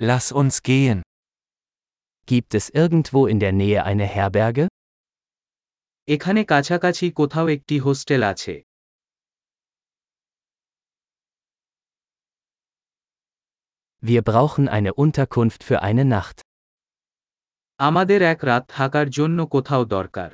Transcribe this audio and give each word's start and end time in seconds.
Lass 0.00 0.30
uns 0.30 0.62
gehen. 0.62 1.02
Gibt 2.26 2.54
es 2.54 2.68
irgendwo 2.70 3.26
in 3.26 3.40
der 3.40 3.52
Nähe 3.52 3.84
eine 3.84 4.06
Herberge? 4.06 4.66
এখানে 6.14 6.40
কাছাকাছি 6.52 7.06
কোথাও 7.20 7.46
একটি 7.56 7.76
হোস্টেল 7.86 8.22
আছে 8.32 8.54
Wir 14.02 14.22
brauchen 14.30 14.64
eine 14.76 14.92
Unterkunft 15.04 15.60
für 15.68 15.78
eine 15.88 16.04
Nacht. 16.14 16.36
আমাদের 17.80 18.20
এক 18.32 18.40
রাত 18.48 18.64
থাকার 18.76 19.06
জন্য 19.18 19.38
কোথাও 19.54 19.82
দরকার 19.96 20.30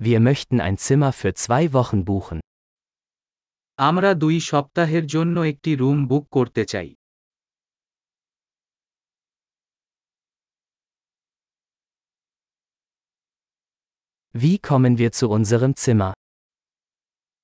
Wir 0.00 0.18
möchten 0.28 0.56
ein 0.66 0.76
Zimmer 0.86 1.12
für 1.20 1.32
zwei 1.44 1.64
Wochen 1.78 2.00
buchen. 2.10 2.38
আমরা 3.78 4.10
দুই 4.14 4.36
সপ্তাহের 4.40 5.04
জন্য 5.06 5.36
একটি 5.42 5.70
রুম 5.74 5.98
বুক 6.06 6.24
করতে 6.30 6.62
চাই 6.64 6.90
Wie 14.34 14.58
kommen 14.58 14.94
wir 14.98 15.10
zu 15.12 15.26
unserem 15.28 15.72
Zimmer? 15.74 16.12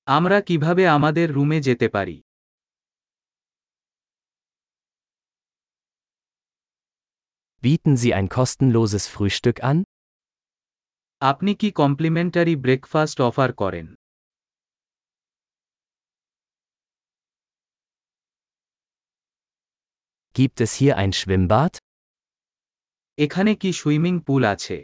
আমরা 0.06 0.38
কীভাবে 0.40 0.84
আমাদের 0.88 1.26
রুমে 1.32 1.58
যেতে 1.60 1.86
পারি 1.88 2.16
Bieten 7.62 7.94
Sie 7.96 8.12
ein 8.14 8.28
kostenloses 8.28 9.04
Frühstück 9.06 9.58
an? 9.70 9.78
আপনি 11.22 11.52
কি 11.54 11.68
কমপ্লিমেন্টারি 11.72 12.54
ব্রেকফাস্ট 12.56 13.18
অফার 13.20 13.50
করেন 13.52 13.97
Gibt 20.37 20.61
es 20.61 20.71
hier 20.79 20.93
ein 21.01 21.11
Schwimmbad? 21.19 21.73
এখানে 23.17 23.51
কি 23.61 23.69
সুইমিং 23.79 24.15
পুল 24.27 24.43
আছে 24.53 24.77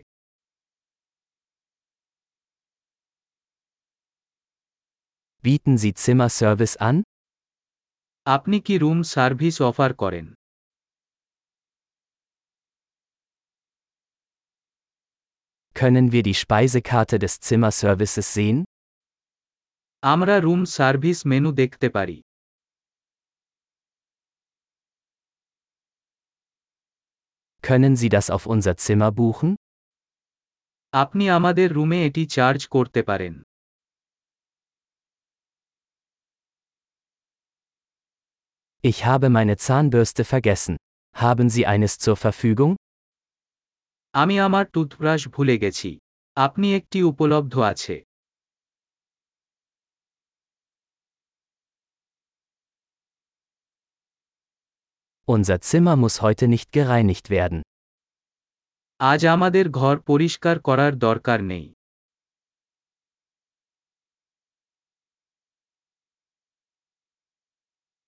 Bieten 5.43 5.73
Sie 5.83 5.93
Zimmerservice 6.03 6.75
an? 6.89 6.97
আপনি 8.25 8.57
কি 8.65 8.75
রুম 8.83 8.99
সার্ভিস 9.13 9.55
অফার 9.69 9.91
করেন 10.01 10.25
Können 15.75 16.11
wir 16.13 16.23
die 16.23 16.35
Speisekarte 16.35 17.15
des 17.19 17.33
Zimmerservices 17.47 18.27
sehen? 18.35 18.57
আমরা 20.03 20.35
রুম 20.45 20.61
সার্ভিস 20.77 21.19
মেনু 21.31 21.49
দেখতে 21.61 21.87
পারি 21.97 22.17
Können 27.63 27.95
Sie 27.95 28.09
das 28.09 28.29
auf 28.29 28.43
unser 28.45 28.73
Zimmer 28.77 29.11
buchen? 29.11 29.49
আপনি 30.93 31.25
আমাদের 31.37 31.67
রুমে 31.77 31.99
এটি 32.07 32.23
চার্জ 32.35 32.61
করতে 32.75 33.01
পারেন 33.09 33.33
Ich 38.83 39.05
habe 39.05 39.29
meine 39.29 39.55
Zahnbürste 39.57 40.23
vergessen. 40.25 40.75
Haben 41.15 41.49
Sie 41.49 41.65
eines 41.65 41.93
zur 41.97 42.15
Verfügung? 42.17 42.73
আমি 44.13 44.35
আমার 44.47 44.65
টুথব্রাশ 44.73 45.21
ভুলে 45.27 45.55
গেছি 45.63 45.89
আপনি 46.37 46.67
একটি 46.79 46.97
উপলব্ধ 47.03 47.53
আছে 47.71 47.95
Unser 55.27 55.57
Zimmer 55.61 55.95
muss 55.95 56.15
heute 56.21 56.45
nicht 56.47 56.67
gereinigt 56.71 57.27
werden. 57.37 57.59
আজ 58.99 59.21
আমাদের 59.35 59.65
ঘর 59.79 59.95
পরিষ্কার 60.09 60.55
করার 60.67 60.93
দরকার 61.07 61.39
নেই 61.51 61.65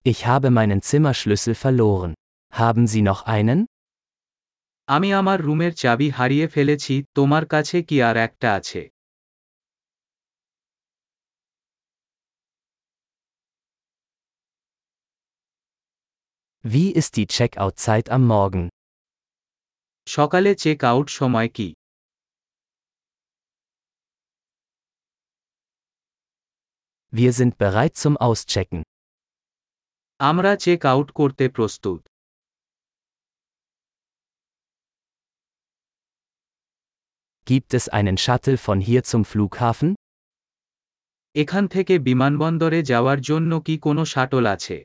Ich 0.05 0.19
habe 0.25 0.49
meinen 0.49 0.81
Zimmerschlüssel 0.81 1.55
verloren. 1.55 2.13
Haben 2.53 2.83
Sie 2.87 3.03
noch 3.09 3.21
einen? 3.37 3.59
আমি 4.87 5.09
আমার 5.13 5.39
রুমের 5.41 5.73
চাবি 5.81 6.07
হারিয়ে 6.17 6.47
ফেলেছি 6.47 6.93
তোমার 7.15 7.43
কাছে 7.53 7.77
কি 7.89 7.97
আর 8.09 8.15
একটা 8.27 8.47
আছে 8.59 8.81
Wie 16.65 16.91
ist 16.91 17.15
die 17.17 17.25
Checkout-Zeit 17.25 18.09
am 18.09 18.23
Morgen? 18.27 18.63
সকালে 20.07 20.51
চেক 20.63 20.79
আউট 20.91 21.07
সময় 21.19 21.49
কি 21.57 21.67
Wir 27.13 27.31
sind 27.39 27.53
bereit 27.61 27.93
zum 28.03 28.13
Auschecken. 28.27 28.79
আমরা 30.19 30.51
চেক 30.65 30.81
আউট 30.91 31.07
করতে 31.19 31.45
প্রস্তুত 31.55 32.01
Gibt 37.47 37.71
es 37.73 37.85
einen 37.89 38.17
Shuttle 38.25 38.57
von 38.65 38.77
hier 38.87 39.01
zum 39.11 39.21
Flughafen? 39.31 39.89
এখান 41.35 41.63
থেকে 41.67 41.93
বিমানবন্দরে 42.07 42.79
যাওয়ার 42.91 43.19
জন্য 43.29 43.51
কি 43.67 43.75
কোনো 43.85 44.03
শাটল 44.13 44.45
আছে 44.55 44.77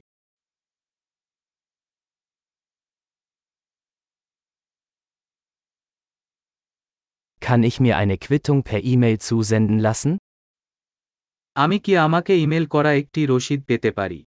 Kann 7.43 7.63
ich 7.63 7.77
mir 7.81 7.95
eine 7.97 8.17
Quittung 8.19 8.59
per 8.63 8.81
E-Mail 8.85 9.17
zusenden 9.19 9.79
lassen? 9.79 10.13
আমি 11.57 11.77
কি 11.85 11.93
আমাকে 12.07 12.33
ইমেল 12.45 12.65
করা 12.75 12.91
একটি 13.01 13.21
রসিদ 13.33 13.61
পেতে 13.69 13.91
পারি 13.99 14.21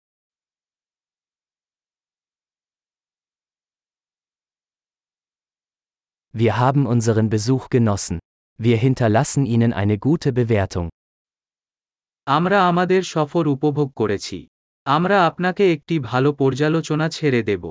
Wir 6.34 6.52
haben 6.58 6.82
unseren 6.86 7.30
Besuch 7.30 7.64
genossen. 7.70 8.18
Wir 8.60 8.76
hinterlassen 8.76 9.42
Ihnen 9.46 9.72
eine 9.72 9.96
gute 9.98 10.30
Bewertung. 10.32 10.86
আমরা 12.26 12.58
আমাদের 12.70 13.02
সফর 13.14 13.44
উপভোগ 13.46 13.88
করেছি 14.00 14.38
আমরা 14.86 15.16
আপনাকে 15.28 15.64
একটি 15.72 15.94
ভালো 16.10 16.30
পর্যালোচনা 16.32 17.06
ছেড়ে 17.08 17.40
দেব 17.42 17.64